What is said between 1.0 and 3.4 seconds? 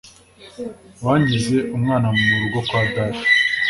wangize umwana mu rugo kwa data